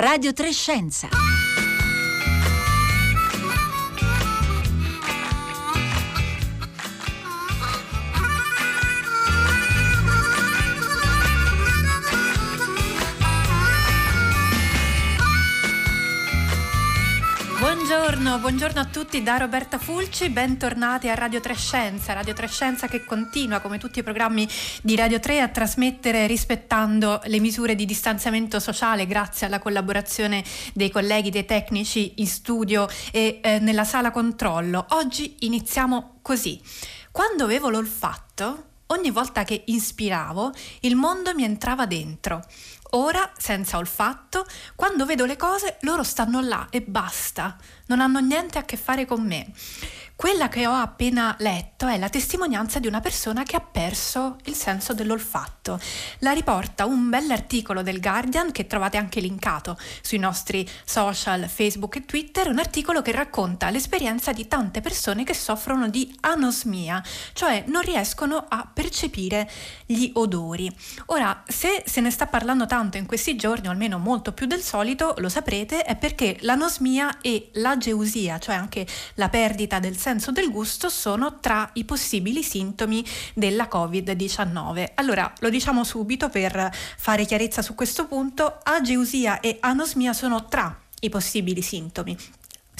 [0.00, 1.39] Radio Trescenza.
[18.10, 23.60] Buongiorno, buongiorno, a tutti da Roberta Fulci, bentornati a Radio Trescenza, Radio Trescenza che continua
[23.60, 24.48] come tutti i programmi
[24.82, 30.90] di Radio 3 a trasmettere rispettando le misure di distanziamento sociale grazie alla collaborazione dei
[30.90, 34.86] colleghi, dei tecnici in studio e eh, nella sala controllo.
[34.88, 36.60] Oggi iniziamo così.
[37.12, 42.44] Quando avevo l'olfatto, ogni volta che inspiravo, il mondo mi entrava dentro.
[42.92, 44.44] Ora, senza olfatto,
[44.74, 49.06] quando vedo le cose, loro stanno là e basta, non hanno niente a che fare
[49.06, 49.52] con me.
[50.20, 54.54] Quella che ho appena letto è la testimonianza di una persona che ha perso il
[54.54, 55.80] senso dell'olfatto.
[56.18, 62.04] La riporta un bell'articolo del Guardian che trovate anche linkato sui nostri social, Facebook e
[62.04, 67.80] Twitter, un articolo che racconta l'esperienza di tante persone che soffrono di anosmia, cioè non
[67.80, 69.50] riescono a percepire
[69.86, 70.70] gli odori.
[71.06, 74.60] Ora, se se ne sta parlando tanto in questi giorni, o almeno molto più del
[74.60, 80.32] solito, lo saprete, è perché l'anosmia e l'ageusia, cioè anche la perdita del senso senso
[80.32, 84.92] del gusto sono tra i possibili sintomi della Covid-19.
[84.94, 90.76] Allora, lo diciamo subito per fare chiarezza su questo punto, ageusia e anosmia sono tra
[91.02, 92.16] i possibili sintomi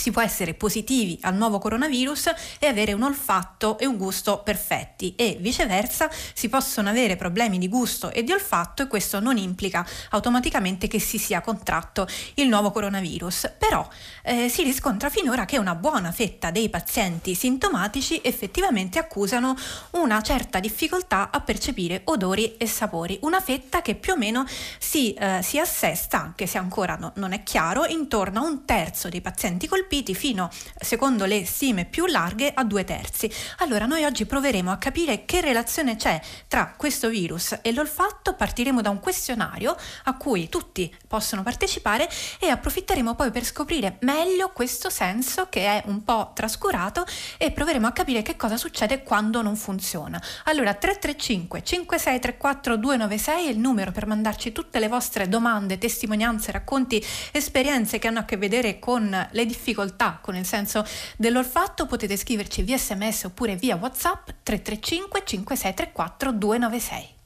[0.00, 5.14] si può essere positivi al nuovo coronavirus e avere un olfatto e un gusto perfetti
[5.14, 9.86] e viceversa si possono avere problemi di gusto e di olfatto e questo non implica
[10.08, 13.52] automaticamente che si sia contratto il nuovo coronavirus.
[13.58, 13.86] Però
[14.22, 19.54] eh, si riscontra finora che una buona fetta dei pazienti sintomatici effettivamente accusano
[19.90, 24.46] una certa difficoltà a percepire odori e sapori, una fetta che più o meno
[24.78, 29.10] si, eh, si assesta, anche se ancora no, non è chiaro, intorno a un terzo
[29.10, 33.28] dei pazienti colpiti colpiti fino, secondo le stime più larghe, a due terzi.
[33.58, 38.82] Allora noi oggi proveremo a capire che relazione c'è tra questo virus e l'olfatto, partiremo
[38.82, 44.90] da un questionario a cui tutti possono partecipare e approfitteremo poi per scoprire meglio questo
[44.90, 47.04] senso che è un po' trascurato
[47.36, 50.22] e proveremo a capire che cosa succede quando non funziona.
[50.44, 57.04] Allora 335 5634 296 è il numero per mandarci tutte le vostre domande, testimonianze, racconti,
[57.32, 60.84] esperienze che hanno a che vedere con le difficoltà difficoltà con il senso
[61.16, 67.18] dell'olfatto potete scriverci via sms oppure via whatsapp 335 5634 296.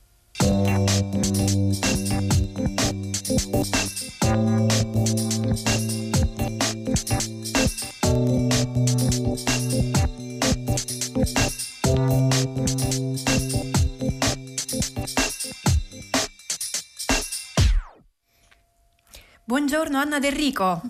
[19.47, 20.81] Buongiorno Anna D'Enrico.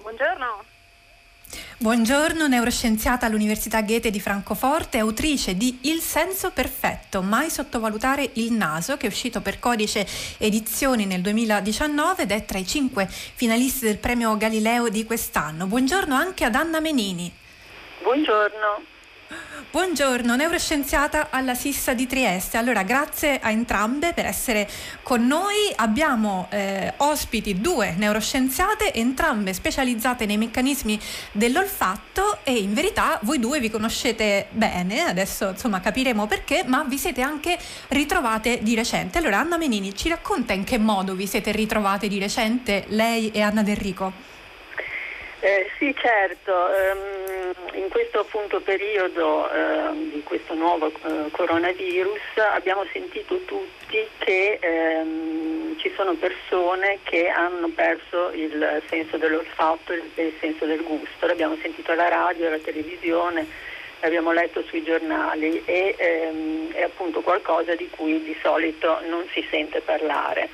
[0.00, 0.71] Buongiorno.
[1.82, 8.96] Buongiorno, neuroscienziata all'Università Goethe di Francoforte, autrice di Il senso perfetto, mai sottovalutare il naso,
[8.96, 10.06] che è uscito per codice
[10.38, 15.66] edizioni nel 2019 ed è tra i cinque finalisti del premio Galileo di quest'anno.
[15.66, 17.34] Buongiorno anche ad Anna Menini.
[18.00, 18.84] Buongiorno.
[19.72, 22.58] Buongiorno, neuroscienziata alla Sissa di Trieste.
[22.58, 24.68] Allora, grazie a entrambe per essere
[25.02, 25.72] con noi.
[25.76, 31.00] Abbiamo eh, ospiti due neuroscienziate, entrambe specializzate nei meccanismi
[31.32, 36.98] dell'olfatto e in verità voi due vi conoscete bene, adesso insomma capiremo perché, ma vi
[36.98, 39.16] siete anche ritrovate di recente.
[39.16, 43.40] Allora, Anna Menini ci racconta in che modo vi siete ritrovate di recente lei e
[43.40, 44.40] Anna D'Enrico.
[45.44, 52.20] Eh, sì, certo, um, in questo appunto periodo uh, di questo nuovo uh, coronavirus
[52.52, 60.26] abbiamo sentito tutti che um, ci sono persone che hanno perso il senso dell'olfatto e
[60.26, 61.26] il senso del gusto.
[61.26, 63.44] L'abbiamo sentito alla radio, alla televisione,
[63.98, 69.44] l'abbiamo letto sui giornali e um, è appunto qualcosa di cui di solito non si
[69.50, 70.50] sente parlare.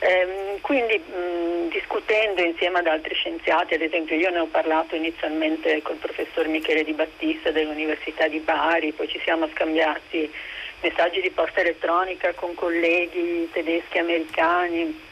[0.00, 5.82] Ehm, quindi mh, discutendo insieme ad altri scienziati, ad esempio io ne ho parlato inizialmente
[5.82, 10.32] col professor Michele Di Battista dell'Università di Bari, poi ci siamo scambiati
[10.80, 15.06] messaggi di posta elettronica con colleghi tedeschi e americani,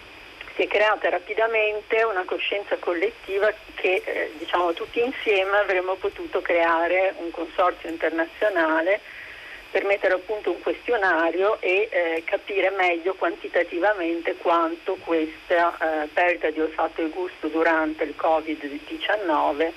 [0.54, 7.14] si è creata rapidamente una coscienza collettiva che eh, diciamo tutti insieme avremmo potuto creare
[7.18, 9.00] un consorzio internazionale
[9.70, 16.50] per mettere a punto un questionario e eh, capire meglio quantitativamente quanto questa eh, perdita
[16.50, 19.72] di olfatto e gusto durante il Covid-19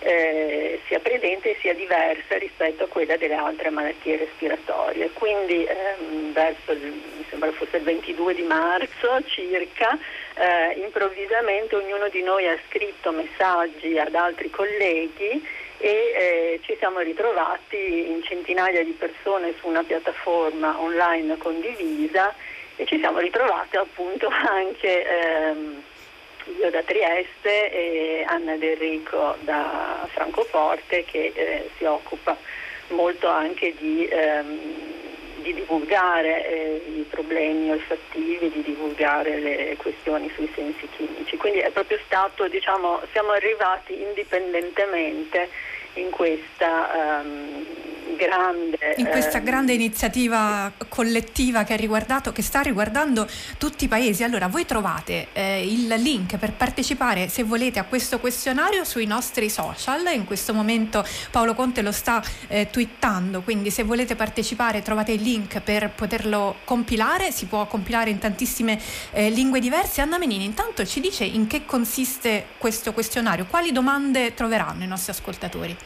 [0.00, 5.10] eh, sia presente e sia diversa rispetto a quella delle altre malattie respiratorie.
[5.12, 9.98] Quindi ehm, verso il, mi sembra fosse il 22 di marzo circa,
[10.34, 15.46] eh, improvvisamente ognuno di noi ha scritto messaggi ad altri colleghi
[15.80, 22.34] e eh, ci siamo ritrovati in centinaia di persone su una piattaforma online condivisa
[22.76, 25.82] e ci siamo ritrovati appunto anche ehm,
[26.60, 32.36] io da Trieste e Anna Del Rico da Francoforte che eh, si occupa
[32.88, 34.60] molto anche di, ehm,
[35.42, 41.36] di divulgare eh, i problemi olfattivi, di divulgare le questioni sui sensi chimici.
[41.36, 45.48] Quindi è proprio stato, diciamo, siamo arrivati indipendentemente
[45.94, 47.64] in questa um,
[48.20, 48.94] grande...
[48.96, 51.76] In questa eh, grande iniziativa collettiva che,
[52.32, 53.26] che, sta riguardando
[53.56, 54.22] tutti i paesi.
[54.22, 59.48] Allora, voi trovate eh, il link per partecipare, se volete, a questo questionario sui nostri
[59.48, 60.06] social.
[60.12, 65.22] In questo momento Paolo Conte lo sta eh, twittando, quindi se volete partecipare trovate il
[65.22, 67.32] link per poterlo compilare.
[67.32, 68.78] Si può compilare in tantissime
[69.12, 70.00] eh, lingue diverse.
[70.02, 75.12] Anna Menini, intanto ci dice in che consiste questo questionario, quali domande troveranno i nostri
[75.12, 75.76] ascoltatori?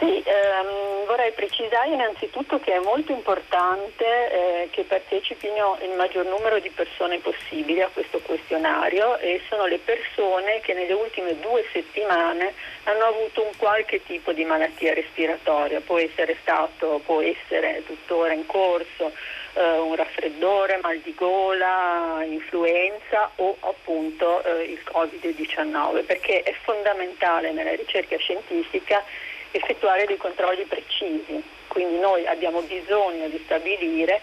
[0.00, 6.58] Sì, ehm, vorrei precisare innanzitutto che è molto importante eh, che partecipino il maggior numero
[6.58, 12.54] di persone possibili a questo questionario e sono le persone che nelle ultime due settimane
[12.84, 18.46] hanno avuto un qualche tipo di malattia respiratoria, può essere stato, può essere tuttora in
[18.46, 19.12] corso
[19.52, 27.52] eh, un raffreddore, mal di gola, influenza o appunto eh, il Covid-19, perché è fondamentale
[27.52, 29.04] nella ricerca scientifica
[29.52, 34.20] effettuare dei controlli precisi, quindi noi abbiamo bisogno di stabilire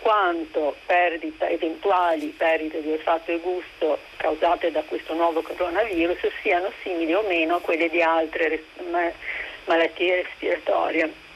[0.00, 7.14] quanto perdita, eventuali perdite di olfatto e gusto causate da questo nuovo coronavirus siano simili
[7.14, 8.64] o meno a quelle di altre
[9.66, 11.29] malattie respiratorie.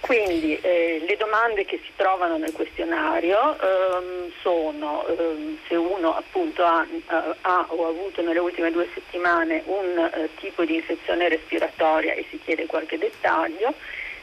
[0.00, 6.64] Quindi eh, le domande che si trovano nel questionario ehm, sono ehm, se uno appunto
[6.64, 6.86] ha,
[7.42, 12.24] ha, o ha avuto nelle ultime due settimane un eh, tipo di infezione respiratoria e
[12.30, 13.74] si chiede qualche dettaglio.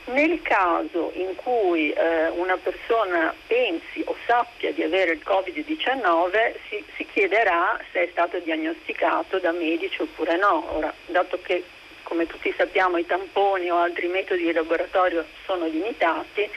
[0.06, 6.84] Nel caso in cui eh, una persona pensi o sappia di avere il Covid-19 si,
[6.96, 10.66] si chiederà se è stato diagnosticato da medici oppure no.
[10.76, 11.64] Ora, dato che
[12.07, 16.50] come tutti sappiamo i tamponi o altri metodi di laboratorio sono limitati,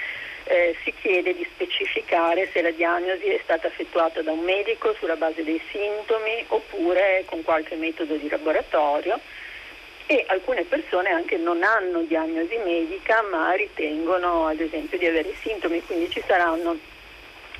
[0.45, 5.17] eh, si chiede di specificare se la diagnosi è stata effettuata da un medico sulla
[5.17, 9.19] base dei sintomi oppure con qualche metodo di laboratorio
[10.07, 15.83] e alcune persone anche non hanno diagnosi medica ma ritengono ad esempio di avere sintomi,
[15.85, 16.79] quindi ci saranno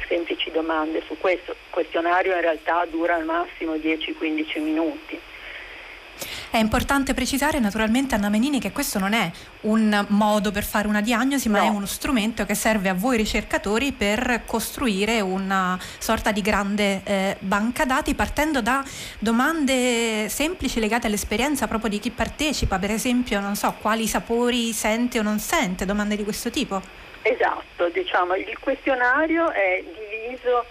[0.07, 1.53] semplici domande su questo.
[1.53, 5.21] Il questionario in realtà dura al massimo 10-15 minuti.
[6.53, 9.31] È importante precisare naturalmente Anna Menini che questo non è
[9.61, 11.65] un modo per fare una diagnosi, ma no.
[11.65, 17.37] è uno strumento che serve a voi ricercatori per costruire una sorta di grande eh,
[17.39, 18.85] banca dati partendo da
[19.21, 25.21] domande semplici legate all'esperienza proprio di chi partecipa, per esempio, non so, quali sapori sente
[25.21, 26.83] o non sente, domande di questo tipo.
[27.23, 30.65] Esatto, diciamo, il questionario è diviso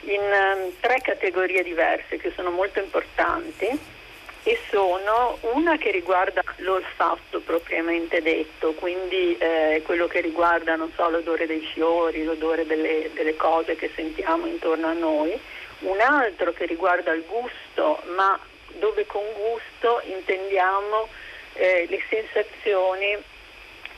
[0.00, 4.00] in um, tre categorie diverse che sono molto importanti
[4.44, 11.46] e sono una che riguarda l'olfatto propriamente detto, quindi eh, quello che riguarda so, l'odore
[11.46, 15.38] dei fiori, l'odore delle, delle, cose che sentiamo intorno a noi,
[15.80, 18.38] un altro che riguarda il gusto, ma
[18.78, 21.08] dove con gusto intendiamo
[21.54, 23.16] eh, le sensazioni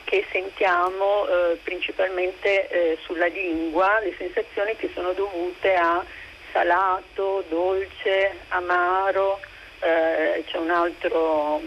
[0.03, 6.05] che sentiamo eh, principalmente eh, sulla lingua, le sensazioni che sono dovute a
[6.51, 9.39] salato, dolce, amaro,
[9.85, 11.61] eh, c'è un altro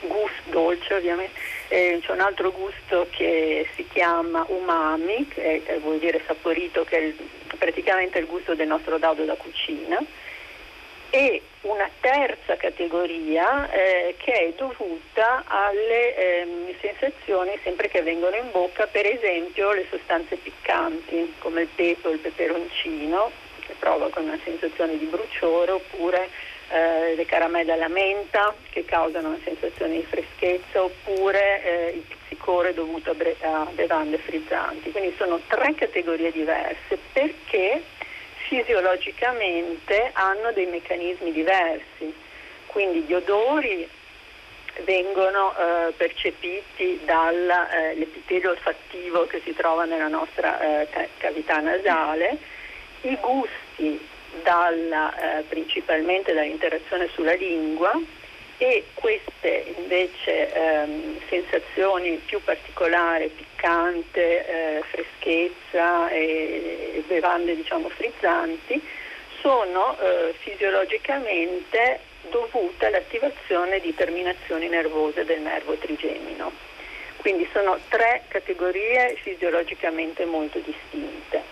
[0.00, 1.38] gusto dolce ovviamente,
[1.68, 6.96] eh, c'è un altro gusto che si chiama umami, che, è, vuol dire saporito, che
[6.96, 7.16] è il,
[7.58, 10.02] praticamente il gusto del nostro dado da cucina,
[11.10, 18.50] e una terza categoria eh, che è dovuta alle eh, sensazioni sempre che vengono in
[18.52, 24.38] bocca, per esempio le sostanze piccanti come il pepe o il peperoncino che provocano una
[24.44, 26.30] sensazione di bruciore oppure
[26.70, 32.72] eh, le caramelle alla menta che causano una sensazione di freschezza oppure eh, il pizzicore
[32.72, 34.90] dovuto a, bre- a bevande frizzanti.
[34.90, 37.82] Quindi sono tre categorie diverse perché
[38.48, 42.14] fisiologicamente hanno dei meccanismi diversi.
[42.66, 43.88] Quindi gli odori
[44.84, 52.38] vengono eh, percepiti dall'epitelio eh, olfattivo che si trova nella nostra eh, cavità nasale,
[53.02, 54.08] i gusti
[54.42, 57.92] dalla, eh, principalmente dall'interazione sulla lingua
[58.62, 68.80] e queste invece ehm, sensazioni più particolari, piccante, eh, freschezza e, e, bevande diciamo frizzanti
[69.40, 76.52] sono eh, fisiologicamente dovute all'attivazione di terminazioni nervose del nervo trigemino.
[77.16, 81.42] Quindi sono tre categorie fisiologicamente molto distinte.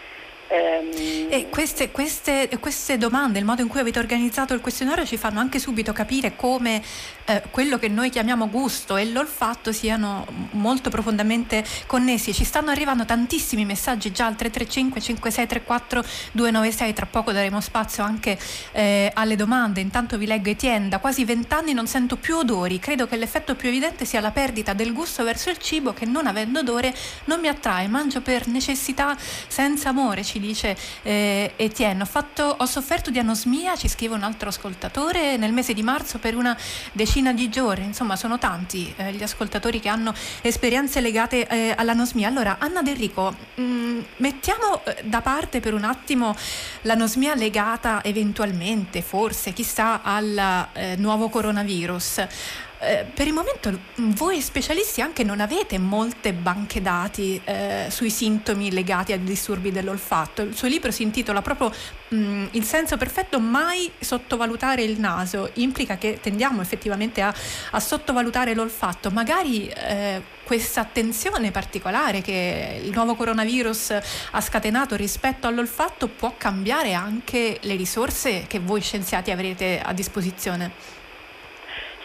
[0.49, 1.29] Ehm...
[1.31, 5.41] E queste, queste, queste, domande, il modo in cui avete organizzato il questionario ci fanno
[5.41, 6.83] anche subito capire come
[7.27, 12.33] eh, quello che noi chiamiamo gusto e l'olfatto siano molto profondamente connessi.
[12.33, 18.39] Ci stanno arrivando tantissimi messaggi già al 335 5634 296, tra poco daremo spazio anche
[18.73, 19.81] eh, alle domande.
[19.81, 23.69] Intanto vi leggo Etienne, da quasi vent'anni non sento più odori, credo che l'effetto più
[23.69, 27.49] evidente sia la perdita del gusto verso il cibo che non avendo odore non mi
[27.49, 30.25] attrae, mangio per necessità senza amore.
[30.25, 32.03] Ci ci dice eh, Etienne.
[32.03, 36.19] Ho, fatto, ho sofferto di anosmia, ci scrive un altro ascoltatore, nel mese di marzo
[36.19, 36.57] per una
[36.93, 37.85] decina di giorni.
[37.85, 42.29] Insomma, sono tanti eh, gli ascoltatori che hanno esperienze legate eh, all'anosmia.
[42.29, 46.35] Allora, Anna D'Enrico, mh, mm, mettiamo eh, da parte per un attimo
[46.83, 52.27] l'anosmia legata eventualmente, forse, chissà, al eh, nuovo coronavirus.
[52.81, 58.71] Eh, per il momento voi specialisti anche non avete molte banche dati eh, sui sintomi
[58.71, 60.43] legati ai disturbi dell'olfatto.
[60.43, 61.73] Il suo libro si intitola proprio
[62.09, 65.51] mh, mm, Il senso perfetto, mai sottovalutare il naso.
[65.55, 67.35] Implica che tendiamo effettivamente a,
[67.73, 69.11] a sottovalutare l'olfatto.
[69.11, 73.99] Magari eh, questa attenzione particolare che il nuovo coronavirus
[74.31, 80.98] ha scatenato rispetto all'olfatto può cambiare anche le risorse che voi scienziati avrete a disposizione.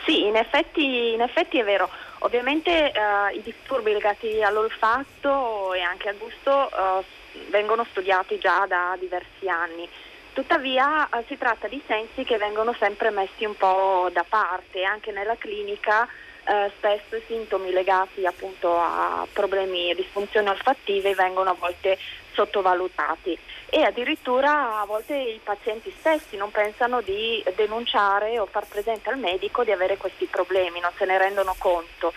[0.06, 1.90] Sì, in effetti, in effetti è vero.
[2.20, 7.04] Ovviamente eh, i disturbi legati all'olfatto e anche al gusto eh,
[7.50, 9.88] vengono studiati già da diversi anni.
[10.34, 15.12] Tuttavia eh, si tratta di sensi che vengono sempre messi un po' da parte, anche
[15.12, 16.08] nella clinica
[16.46, 21.98] eh, spesso i sintomi legati appunto a problemi e disfunzioni olfattive vengono a volte
[22.34, 23.38] sottovalutati
[23.76, 29.18] e addirittura a volte i pazienti stessi non pensano di denunciare o far presente al
[29.18, 32.14] medico di avere questi problemi, non se ne rendono conto.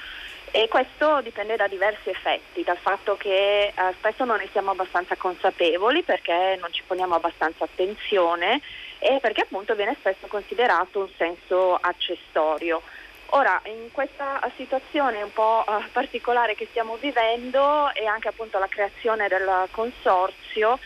[0.50, 5.16] E questo dipende da diversi effetti, dal fatto che eh, spesso non ne siamo abbastanza
[5.16, 8.60] consapevoli perché non ci poniamo abbastanza attenzione
[8.98, 12.82] e perché appunto viene spesso considerato un senso accessorio.
[13.30, 18.68] Ora, in questa situazione un po' uh, particolare che stiamo vivendo e anche appunto la
[18.68, 20.78] creazione del consorzio,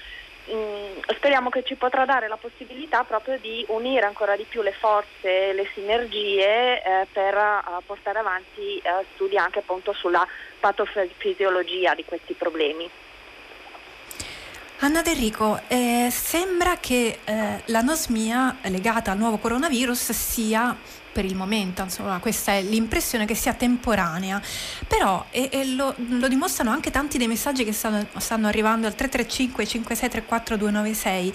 [0.50, 4.62] mh, mm, speriamo che ci potrà dare la possibilità proprio di unire ancora di più
[4.62, 10.26] le forze, le sinergie eh, per uh, portare avanti uh, studi anche appunto sulla
[10.59, 12.88] patofisiologia di questi problemi.
[14.83, 20.75] Anna D'Enrico, eh, sembra che eh, l'anosmia legata al nuovo coronavirus sia
[21.12, 24.40] per il momento, insomma, questa è l'impressione che sia temporanea,
[24.87, 28.95] però e, e lo, lo, dimostrano anche tanti dei messaggi che stanno, stanno arrivando al
[28.95, 31.33] 335 5634 296.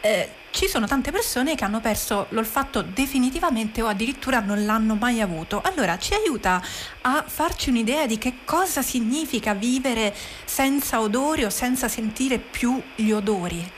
[0.00, 5.20] Eh, ci sono tante persone che hanno perso l'olfatto definitivamente o addirittura non l'hanno mai
[5.20, 5.60] avuto.
[5.62, 6.62] Allora ci aiuta
[7.02, 13.10] a farci un'idea di che cosa significa vivere senza odori o senza sentire più gli
[13.10, 13.76] odori.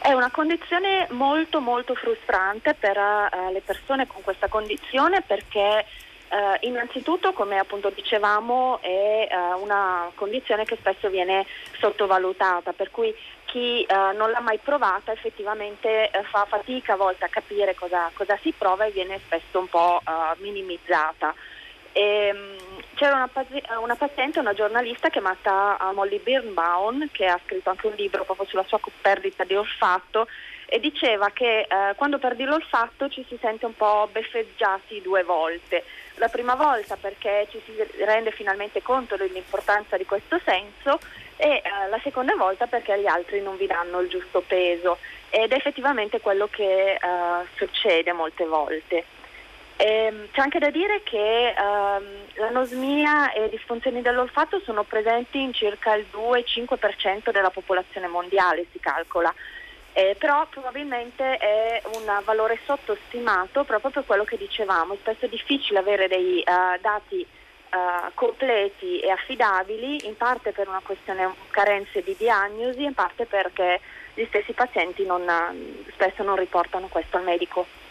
[0.00, 5.84] È una condizione molto molto frustrante per uh, le persone con questa condizione perché
[6.30, 11.44] uh, innanzitutto, come appunto dicevamo, è uh, una condizione che spesso viene
[11.80, 13.14] sottovalutata, per cui
[13.46, 18.52] chi non l'ha mai provata effettivamente fa fatica a volte a capire cosa, cosa, si
[18.52, 20.02] prova e viene spesso un po'
[20.36, 21.34] minimizzata.
[21.98, 22.56] E, ehm,
[22.94, 23.30] c'era una,
[23.80, 28.64] una, paziente, una giornalista chiamata Molly Birnbaum che ha scritto anche un libro proprio sulla
[28.66, 30.28] sua perdita di olfatto
[30.66, 35.84] e diceva che uh, quando perdi l'olfatto ci si sente un po' beffeggiati due volte.
[36.16, 37.74] La prima volta perché ci si
[38.04, 40.98] rende finalmente conto dell'importanza di questo senso
[41.36, 44.98] e uh, la seconda volta perché gli altri non vi danno il giusto peso
[45.30, 46.98] ed è effettivamente quello che
[47.56, 49.04] succede molte volte.
[49.80, 52.04] Ehm, c'è anche da dire che ehm,
[52.34, 59.32] l'anosmia e disfunzioni dell'olfatto sono presenti in circa il 2-5% della popolazione mondiale, si calcola.
[59.92, 65.78] Eh, però probabilmente è un valore sottostimato proprio per quello che dicevamo, spesso è difficile
[65.78, 67.24] avere dei uh, dati
[67.70, 73.80] uh, completi e affidabili, in parte per una questione carenze di diagnosi, in parte perché
[74.14, 75.24] gli stessi pazienti non,
[75.92, 77.86] spesso non riportano questo al medico.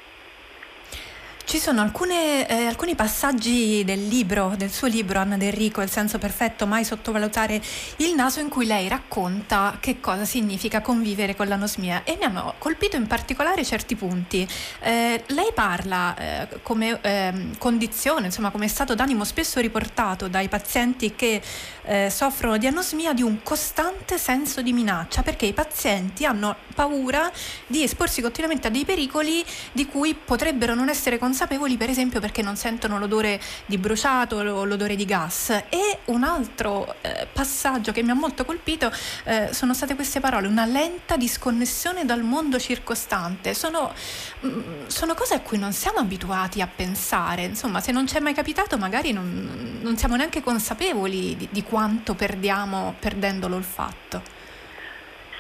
[1.47, 6.17] Ci sono alcune, eh, alcuni passaggi del libro, del suo libro Anna D'Enrico, Il senso
[6.17, 7.61] perfetto, mai sottovalutare
[7.99, 12.55] il naso, in cui lei racconta che cosa significa convivere con l'anosmia e mi hanno
[12.57, 14.45] colpito in particolare certi punti.
[14.81, 21.15] Eh, lei parla eh, come ehm, condizione, insomma come stato d'animo spesso riportato dai pazienti
[21.15, 21.41] che
[21.83, 27.31] eh, soffrono di anosmia di un costante senso di minaccia perché i pazienti hanno paura
[27.65, 32.41] di esporsi continuamente a dei pericoli di cui potrebbero non essere consapevoli, per esempio perché
[32.41, 35.50] non sentono l'odore di bruciato o l'odore di gas.
[35.70, 38.91] E un altro eh, passaggio che mi ha molto colpito
[39.25, 43.53] eh, sono state queste parole, una lenta disconnessione dal mondo circostante.
[43.53, 43.94] Sono,
[44.39, 48.17] mh, mm, sono cose a cui non siamo abituati a pensare, insomma se non ci
[48.17, 54.22] è mai capitato magari non, non siamo neanche consapevoli di, di quanto perdiamo perdendo l'olfatto.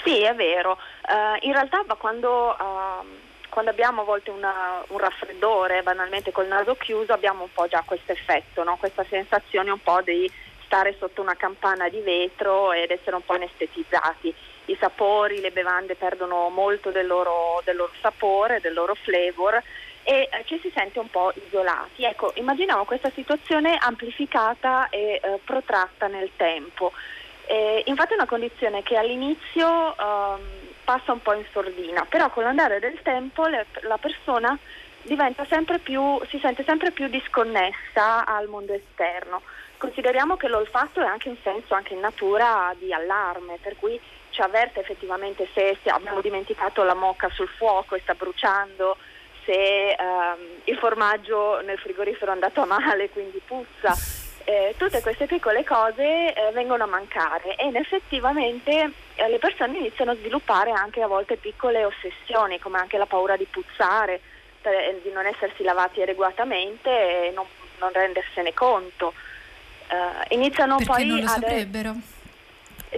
[0.03, 0.77] Sì, è vero.
[1.07, 2.55] Uh, in realtà quando...
[2.59, 7.67] Uh quando abbiamo a volte una, un raffreddore, banalmente col naso chiuso, abbiamo un po'
[7.67, 8.77] già questo effetto, no?
[8.77, 10.29] questa sensazione un po' di
[10.65, 14.33] stare sotto una campana di vetro ed essere un po' anestetizzati.
[14.65, 19.61] I sapori, le bevande perdono molto del loro, del loro sapore, del loro flavor
[20.03, 22.03] e eh, ci si sente un po' isolati.
[22.03, 26.91] Ecco, immaginiamo questa situazione amplificata e eh, protratta nel tempo.
[27.45, 30.39] Eh, infatti è una condizione che all'inizio ehm,
[30.87, 34.57] passa un po' in sordina, però con l'andare del tempo le, la persona
[35.79, 39.41] più, si sente sempre più disconnessa al mondo esterno.
[39.77, 44.39] Consideriamo che l'olfatto è anche un senso, anche in natura, di allarme, per cui ci
[44.41, 48.95] avverte effettivamente se, se abbiamo dimenticato la mocca sul fuoco e sta bruciando,
[49.43, 55.25] se ehm, il formaggio nel frigorifero è andato a male, quindi puzza eh, tutte queste
[55.25, 61.01] piccole cose eh, vengono a mancare e effettivamente eh, le persone iniziano a sviluppare anche
[61.01, 64.21] a volte piccole ossessioni come anche la paura di puzzare,
[64.61, 66.89] per, eh, di non essersi lavati adeguatamente
[67.27, 67.45] e non,
[67.79, 69.11] non rendersene conto.
[69.89, 71.95] Eh, iniziano perché poi non lo saprebbero?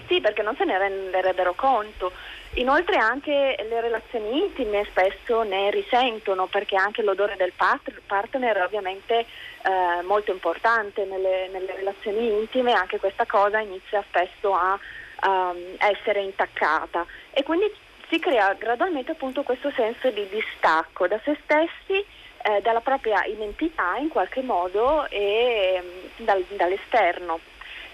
[0.07, 2.11] Sì, perché non se ne renderebbero conto.
[2.53, 9.19] Inoltre anche le relazioni intime spesso ne risentono perché anche l'odore del partner è ovviamente
[9.19, 14.79] eh, molto importante nelle, nelle, relazioni intime, anche questa cosa inizia spesso a
[15.27, 17.05] um, essere intaccata.
[17.31, 17.71] E quindi
[18.09, 22.03] si crea gradualmente appunto questo senso di distacco da se stessi,
[22.41, 27.39] eh, dalla propria identità in qualche modo e um, dal, dall'esterno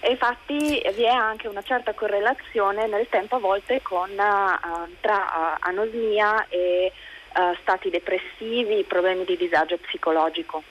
[0.06, 5.16] e infatti vi è anche una certa correlazione nel tempo a volte con, uh, tra
[5.16, 6.92] uh, anosmia e
[7.34, 10.62] uh, stati depressivi, problemi di disagio psicologico.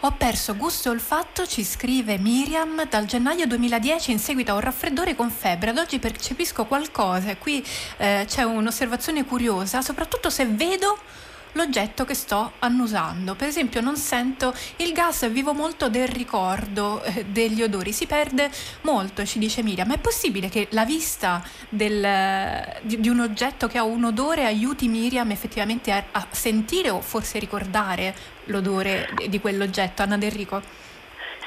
[0.00, 4.60] Ho perso gusto e olfatto, ci scrive Miriam, dal gennaio 2010 in seguito a un
[4.60, 5.68] raffreddore con febbre.
[5.68, 7.62] Ad oggi percepisco qualcosa e qui
[7.98, 10.96] eh, c'è un'osservazione curiosa, soprattutto se vedo
[11.52, 13.34] l'oggetto che sto annusando.
[13.34, 18.50] Per esempio non sento il gas, vivo molto del ricordo eh, degli odori, si perde
[18.82, 19.88] molto, ci dice Miriam.
[19.88, 24.44] Ma è possibile che la vista del, di, di, un oggetto che ha un odore
[24.44, 30.02] aiuti Miriam effettivamente a, a sentire o forse ricordare l'odore di, quell'oggetto?
[30.02, 30.88] Anna D'Enrico?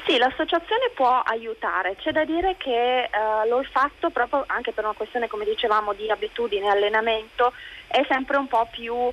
[0.06, 5.28] Sì, l'associazione può aiutare, c'è da dire che uh, l'olfatto, proprio anche per una questione
[5.28, 7.54] come dicevamo di abitudine e allenamento,
[7.88, 9.12] è sempre un po' più uh,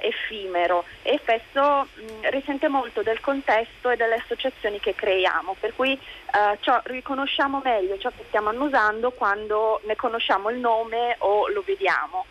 [0.00, 5.92] effimero e spesso mh, risente molto del contesto e delle associazioni che creiamo, per cui
[5.92, 11.62] uh, ciò, riconosciamo meglio ciò che stiamo annusando quando ne conosciamo il nome o lo
[11.64, 12.26] vediamo.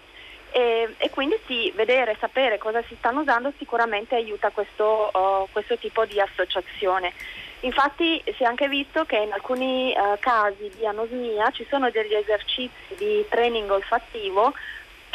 [0.52, 5.12] E, e, quindi sì, vedere, sapere cosa si stanno usando sicuramente aiuta questo,
[5.52, 7.14] questo tipo di associazione.
[7.62, 12.14] Infatti si è anche visto che in alcuni uh, casi di anosmia ci sono degli
[12.14, 14.54] esercizi di training olfattivo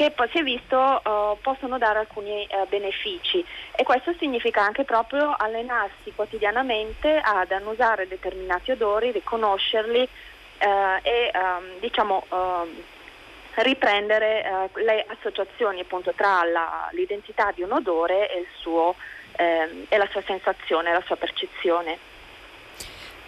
[0.03, 3.45] che poi si è visto uh, possono dare alcuni uh, benefici
[3.77, 10.09] e questo significa anche proprio allenarsi quotidianamente ad annusare determinati odori, riconoscerli
[10.59, 12.69] e um, diciamo um,
[13.55, 18.95] riprendere le associazioni appunto tra la, l'identità di un odore e, suo,
[19.37, 21.99] ehm, e la sua sensazione, la sua percezione.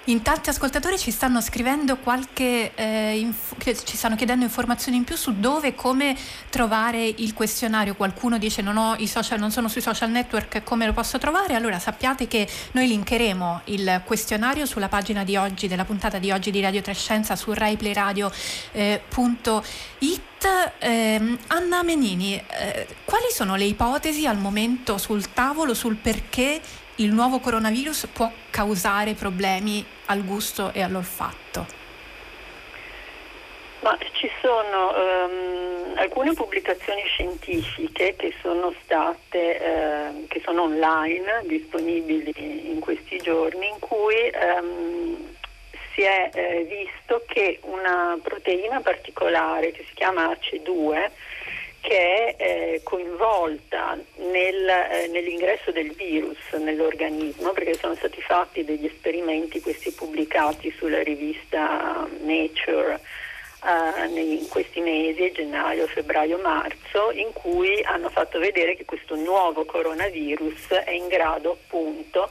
[0.08, 5.16] In tanti ascoltatori ci stanno scrivendo qualche, eh, inf- ci stanno chiedendo informazioni in più
[5.16, 6.14] su dove e come
[6.50, 7.94] trovare il questionario.
[7.94, 11.54] Qualcuno dice non, social, non sono sui social network, come lo posso trovare?
[11.54, 16.50] Allora sappiate che noi linkeremo il questionario sulla pagina di oggi, della puntata di oggi
[16.50, 20.22] di Radio Trescenza su raiplayradio.it.
[20.80, 26.60] Eh, Anna Menini, eh, quali sono le ipotesi al momento sul tavolo sul perché
[26.96, 31.66] il nuovo coronavirus può causare problemi al gusto e all'olfatto?
[33.80, 42.70] Ma ci sono um, alcune pubblicazioni scientifiche che sono state, uh, che sono online, disponibili
[42.70, 45.34] in questi giorni, in cui um,
[45.94, 51.10] si è eh, visto che una proteina particolare che si chiama AC2
[51.84, 58.86] che è eh, coinvolta nel, eh, nell'ingresso del virus nell'organismo, perché sono stati fatti degli
[58.86, 62.98] esperimenti, questi pubblicati sulla rivista Nature
[63.62, 69.66] eh, in questi mesi, gennaio, febbraio, marzo, in cui hanno fatto vedere che questo nuovo
[69.66, 72.30] coronavirus è in grado appunto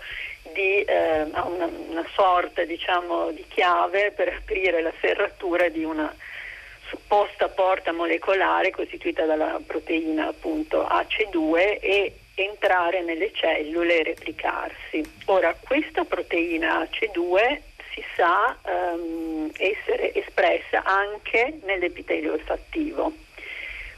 [0.52, 6.12] di eh, una, una sorta diciamo, di chiave per aprire la serratura di una
[6.94, 15.04] supposta porta molecolare costituita dalla proteina appunto AC2 e entrare nelle cellule e replicarsi.
[15.26, 17.60] Ora, questa proteina AC2
[17.94, 23.12] si sa um, essere espressa anche nell'epitelio olfattivo.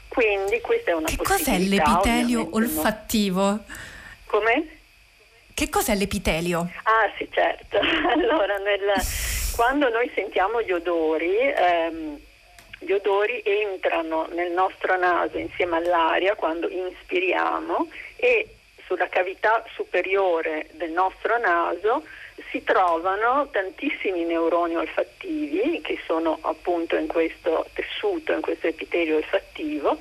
[0.08, 1.08] Quindi questa è una.
[1.08, 3.42] Che cos'è l'epitelio olfattivo?
[3.42, 3.64] No.
[4.24, 4.68] Come?
[5.52, 6.70] Che cos'è l'epitelio?
[6.84, 7.78] Ah sì, certo.
[8.12, 8.80] allora, nel,
[9.54, 12.18] quando noi sentiamo gli odori, ehm,
[12.78, 18.48] gli odori entrano nel nostro naso insieme all'aria quando inspiriamo e
[18.84, 22.04] sulla cavità superiore del nostro naso
[22.50, 29.98] si trovano tantissimi neuroni olfattivi che sono appunto in questo tessuto, in questo epitelio olfattivo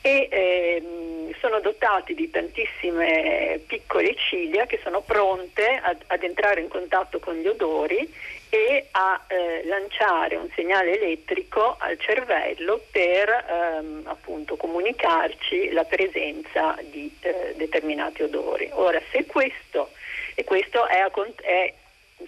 [0.00, 6.68] e ehm, sono dotati di tantissime piccole ciglia che sono pronte ad, ad entrare in
[6.68, 8.08] contatto con gli odori
[8.56, 16.74] e a eh, lanciare un segnale elettrico al cervello per ehm, appunto comunicarci la presenza
[16.80, 18.70] di eh, determinati odori.
[18.72, 19.90] Ora, se questo,
[20.34, 21.04] e questo è,
[21.42, 21.74] è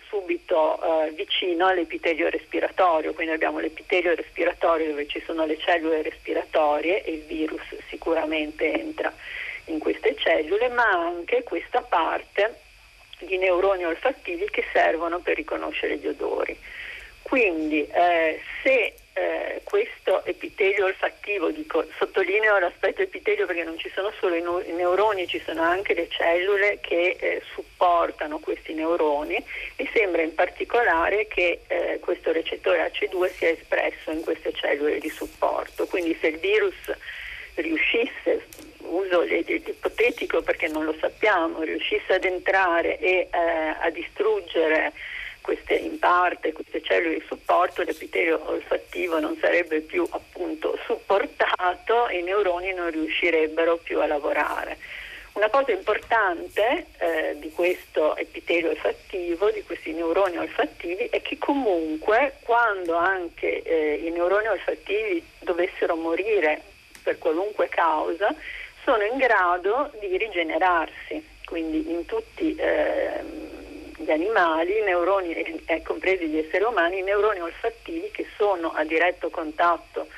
[0.06, 7.04] subito eh, vicino all'epitelio respiratorio, quindi abbiamo l'epitelio respiratorio dove ci sono le cellule respiratorie
[7.04, 9.10] e il virus sicuramente entra
[9.66, 12.66] in queste cellule, ma anche questa parte
[13.26, 16.56] di neuroni olfattivi che servono per riconoscere gli odori.
[17.22, 24.12] Quindi eh, se eh, questo epitelio olfattivo, dico, sottolineo l'aspetto epitelio perché non ci sono
[24.18, 29.36] solo i, no- i neuroni, ci sono anche le cellule che eh, supportano questi neuroni
[29.76, 35.10] e sembra in particolare che eh, questo recettore AC2 sia espresso in queste cellule di
[35.10, 35.86] supporto.
[35.86, 36.76] Quindi se il virus
[37.56, 38.46] riuscisse,
[38.88, 43.38] uso l'ipotetico perché non lo sappiamo, riuscisse ad entrare e eh,
[43.80, 44.92] a distruggere
[45.40, 52.18] queste, in parte queste cellule di supporto, l'epitelio olfattivo non sarebbe più appunto supportato e
[52.18, 54.76] i neuroni non riuscirebbero più a lavorare.
[55.32, 62.34] Una cosa importante eh, di questo epitelio olfattivo, di questi neuroni olfattivi, è che comunque
[62.42, 66.60] quando anche eh, i neuroni olfattivi dovessero morire
[67.04, 68.34] per qualunque causa,
[68.88, 73.22] sono in grado di rigenerarsi, quindi in tutti eh,
[73.98, 75.34] gli animali, neuroni,
[75.66, 80.08] eh, compresi gli esseri umani, i neuroni olfattivi che sono a diretto contatto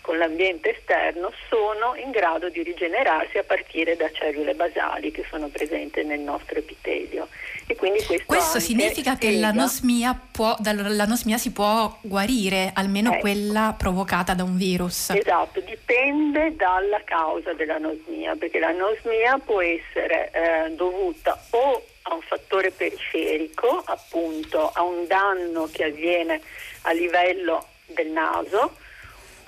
[0.00, 5.46] con l'ambiente esterno sono in grado di rigenerarsi a partire da cellule basali che sono
[5.46, 7.28] presenti nel nostro epitelio.
[7.68, 13.20] E quindi questo, questo significa che l'anosmia, può, dall'anosmia si può guarire, almeno ecco.
[13.20, 15.10] quella provocata da un virus.
[15.10, 22.70] Esatto, dipende dalla causa dell'anosmia, perché l'anosmia può essere eh, dovuta o a un fattore
[22.70, 26.40] periferico, appunto a un danno che avviene
[26.82, 28.76] a livello del naso,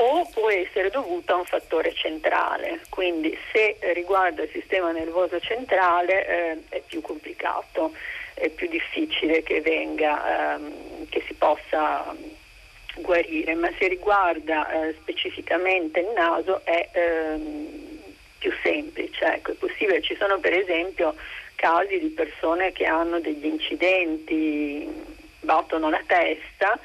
[0.00, 6.26] o può essere dovuto a un fattore centrale, quindi se riguarda il sistema nervoso centrale
[6.26, 7.92] eh, è più complicato,
[8.34, 12.14] è più difficile che venga, ehm, che si possa
[12.96, 17.98] guarire, ma se riguarda eh, specificamente il naso è ehm,
[18.38, 21.16] più semplice, ecco, è possibile, ci sono per esempio
[21.56, 24.88] casi di persone che hanno degli incidenti,
[25.40, 26.78] battono la testa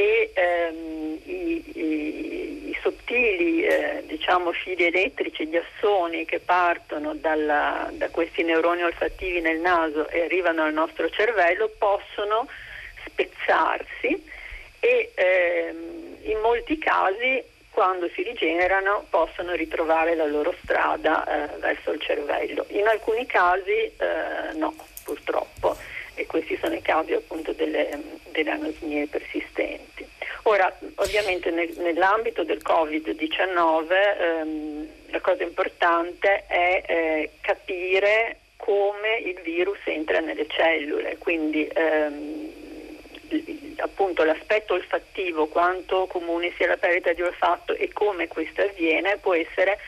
[0.00, 7.90] e ehm, i, i, i, sottili eh, diciamo, fili elettrici, gli assoni che partono dalla,
[7.92, 12.48] da questi neuroni olfattivi nel naso e arrivano al nostro cervello possono
[13.04, 14.24] spezzarsi
[14.80, 21.92] e ehm, in molti casi quando si rigenerano possono ritrovare la loro strada eh, verso
[21.92, 22.64] il cervello.
[22.68, 25.76] In alcuni casi eh, no, purtroppo,
[26.14, 29.49] e questi sono i casi appunto delle, delle anosmie persistenti.
[30.44, 39.40] Ora, ovviamente nel, nell'ambito del Covid-19 ehm, la cosa importante è eh, capire come il
[39.42, 42.52] virus entra nelle cellule, quindi ehm,
[43.76, 49.34] appunto l'aspetto olfattivo, quanto comune sia la perdita di olfatto e come questo avviene può
[49.34, 49.78] essere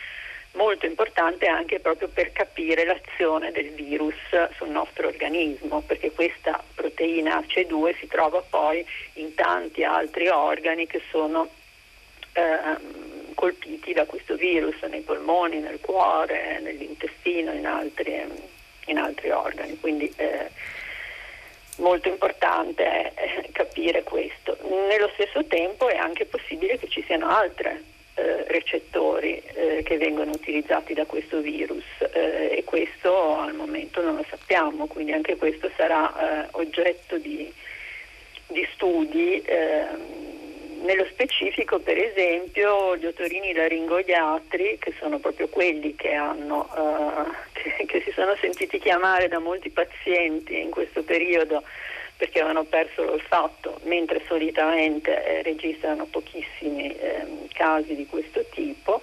[0.52, 4.14] molto importante anche proprio per capire l'azione del virus
[4.56, 6.62] sul nostro organismo, perché questa
[7.02, 11.48] proteina C2 si trova poi in tanti altri organi che sono
[12.32, 18.22] eh, colpiti da questo virus, nei polmoni, nel cuore, nell'intestino, in altri,
[18.86, 19.78] in altri organi.
[19.80, 20.48] Quindi eh,
[21.78, 24.56] molto importante è capire questo.
[24.68, 27.82] Nello stesso tempo è anche possibile che ci siano altre
[28.14, 34.16] eh, recettori eh, che vengono utilizzati da questo virus eh, e questo al momento non
[34.16, 37.50] lo sappiamo, quindi anche questo sarà eh, oggetto di,
[38.48, 39.42] di studi.
[39.44, 40.22] Ehm,
[40.82, 47.84] nello specifico, per esempio, gli otorini laringoiatri, che sono proprio quelli che, hanno, uh, che,
[47.86, 51.62] che si sono sentiti chiamare da molti pazienti in questo periodo
[52.22, 59.02] perché avevano perso l'olfatto, mentre solitamente eh, registrano pochissimi eh, casi di questo tipo.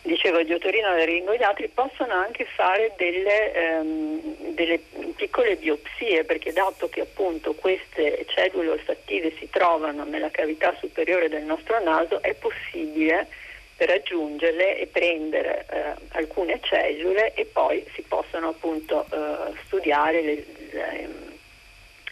[0.00, 4.80] Dicevo, gli otorino e ringoiatri possono anche fare delle, ehm, delle,
[5.16, 11.42] piccole biopsie, perché dato che appunto queste cellule olfattive si trovano nella cavità superiore del
[11.42, 13.28] nostro naso, è possibile
[13.76, 21.26] raggiungerle e prendere eh, alcune cellule e poi si possono appunto eh, studiare le, le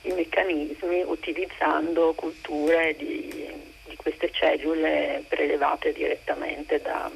[0.04, 3.50] i meccanismi utilizzando culture di,
[3.84, 7.10] di queste cellule prelevate direttamente da,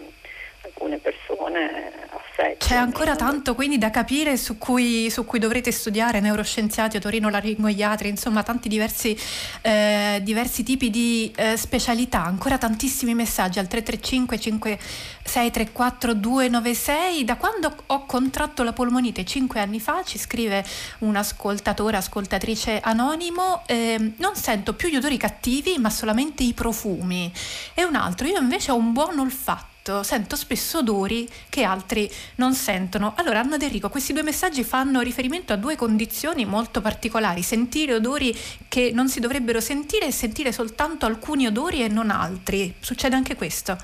[0.62, 1.92] alcune persone
[2.38, 2.56] affette.
[2.58, 8.08] C'è ancora tanto quindi da capire su cui, su cui dovrete studiare neuroscienziati, Torino laringoiatri,
[8.08, 9.18] insomma tanti diversi,
[9.62, 17.24] eh, diversi tipi di eh, specialità, ancora tantissimi messaggi al 335 5634 296.
[17.24, 20.64] Da quando ho contratto la polmonite cinque anni fa, ci scrive
[20.98, 27.32] un ascoltatore, ascoltatrice anonimo, eh, non sento più gli odori cattivi ma solamente i profumi.
[27.74, 32.10] E un altro, io invece ho un buon olfatto sento, sento spesso odori che altri
[32.36, 33.14] non sentono.
[33.16, 38.36] Allora, Anna D'Enrico, questi due messaggi fanno riferimento a due condizioni molto particolari, sentire odori
[38.68, 42.74] che non si dovrebbero sentire e sentire soltanto alcuni odori e non altri.
[42.80, 43.76] Succede anche questo?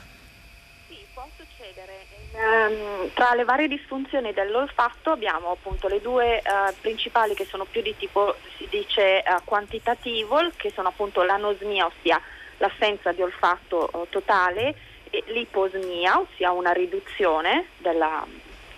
[0.89, 2.05] Sì, può succedere.
[2.33, 7.81] Um, tra le varie disfunzioni dell'olfatto abbiamo appunto le due uh, principali che sono più
[7.81, 12.21] di tipo, si dice, uh, quantitativo, che sono appunto l'anosmia, ossia
[12.59, 14.93] l'assenza di olfatto uh, totale
[15.27, 18.27] l'iposmia, ossia una riduzione della,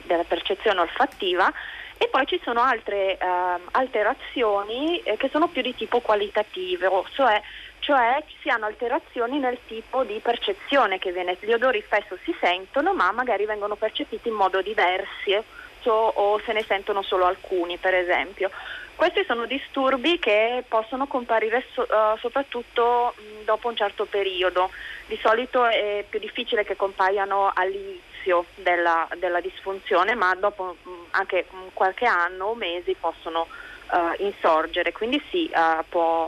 [0.03, 1.53] della percezione olfattiva
[1.99, 3.27] e poi ci sono altre eh,
[3.70, 7.40] alterazioni eh, che sono più di tipo qualitativo, cioè,
[7.79, 11.38] cioè si hanno alterazioni nel tipo di percezione che viene.
[11.40, 15.44] Gli odori spesso si sentono ma magari vengono percepiti in modo diverso
[15.88, 18.51] o se ne sentono solo alcuni per esempio.
[18.96, 24.70] Questi sono disturbi che possono comparire so, uh, soprattutto mh, dopo un certo periodo.
[25.04, 31.46] Di solito è più difficile che compaiano all'inizio della, della disfunzione, ma dopo mh, anche
[31.50, 33.46] mh, qualche anno o mesi possono
[33.90, 34.92] uh, insorgere.
[34.92, 36.26] Quindi sì, uh, può,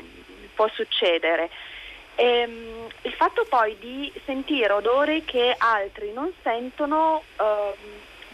[0.55, 1.49] può, succedere.
[2.17, 7.73] E, ehm, il fatto poi di sentire odori che altri non sentono ehm,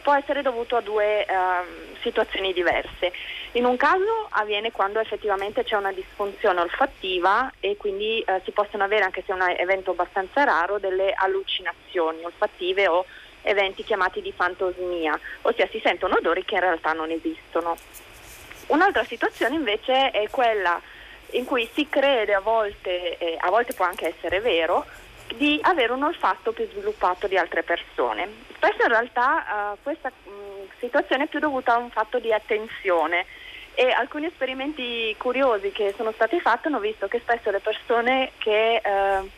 [0.04, 3.12] può essere dovuto a due uh, situazioni diverse.
[3.52, 8.84] In un caso avviene quando effettivamente c'è una disfunzione olfattiva e quindi uh, si possono
[8.84, 13.04] avere, anche se è un evento abbastanza raro, delle allucinazioni olfattive o
[13.42, 17.76] eventi chiamati di fantosmia, ossia si sentono odori che in realtà non esistono.
[18.68, 20.80] Un'altra situazione invece è quella
[21.30, 24.86] in cui si crede a volte, e a volte può anche essere vero,
[25.34, 28.52] di avere un olfatto più sviluppato di altre persone.
[28.64, 32.32] Spesso in realtà uh, questa mh, mm, situazione è più dovuta a un fatto di
[32.32, 33.26] attenzione
[33.74, 38.80] e alcuni esperimenti curiosi che sono stati fatti hanno visto che spesso le persone che
[38.82, 39.28] uh,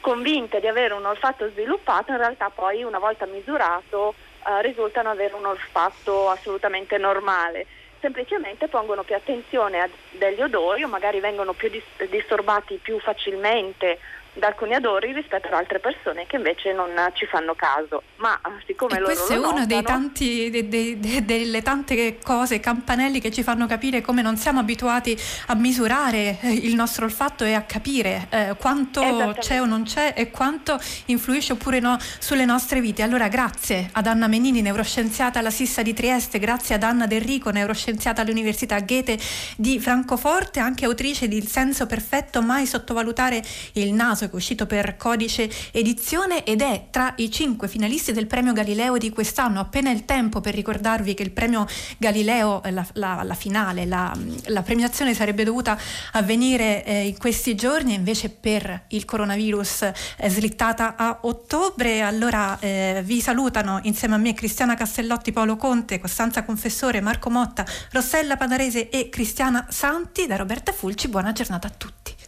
[0.00, 4.14] convinte di avere un olfatto sviluppato in realtà poi una volta misurato
[4.46, 7.66] uh, risultano avere un olfatto assolutamente normale.
[8.00, 14.00] Semplicemente pongono più attenzione a degli odori o magari vengono più dis- disturbati più facilmente
[14.34, 18.02] da alcuni adori rispetto ad altre persone che invece non ci fanno caso.
[18.16, 22.18] Ma siccome e loro questo è uno notano, dei tanti, de, de, de, delle tante
[22.18, 25.16] cose, campanelli che ci fanno capire come non siamo abituati
[25.46, 30.14] a misurare eh, il nostro olfatto e a capire eh, quanto c'è o non c'è
[30.16, 33.02] e quanto influisce oppure no sulle nostre vite.
[33.02, 38.22] Allora grazie ad Anna Menini, neuroscienziata alla Sissa di Trieste, grazie ad Anna Del neuroscienziata
[38.22, 39.18] all'Università Goethe
[39.56, 43.42] di Francoforte, anche autrice di Il senso perfetto, mai sottovalutare
[43.74, 48.12] il naso caso che è uscito per codice edizione ed è tra i cinque finalisti
[48.12, 49.60] del premio Galileo di quest'anno.
[49.60, 51.66] Appena il tempo per ricordarvi che il premio
[51.98, 55.78] Galileo, la, la, la finale, la, la, premiazione sarebbe dovuta
[56.12, 62.02] avvenire eh, in questi giorni, invece per il coronavirus è slittata a ottobre.
[62.02, 67.64] Allora eh, vi salutano insieme a me Cristiana Castellotti, Paolo Conte, Costanza Confessore, Marco Motta,
[67.90, 71.08] Rossella Padarese e Cristiana Santi da Roberta Fulci.
[71.08, 72.21] Buona giornata a tutti.